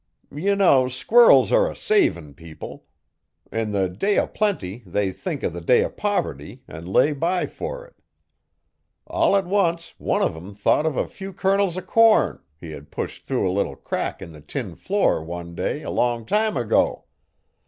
[0.31, 2.85] 'Ye know squirrels are a savin' people.
[3.51, 7.45] In the day o' plenty they think o' the day o' poverty an' lay by
[7.45, 7.95] fer it.
[9.05, 12.89] All at once one uv 'em thought uv a few kernels o' corn, he hed
[12.89, 17.03] pushed through a little crack in the tin floor one day a long time ago.